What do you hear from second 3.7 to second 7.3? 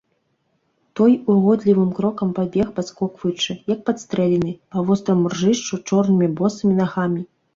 як падстрэлены, па востраму ржышчу чорнымі босымі нагамі.